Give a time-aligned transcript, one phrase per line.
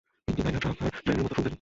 [0.25, 1.49] Painting, আয়না, dagger, ড্রাগনের মাথা, ফুলদানি।